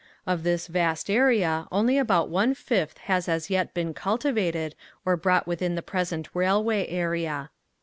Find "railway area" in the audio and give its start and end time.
6.33-7.51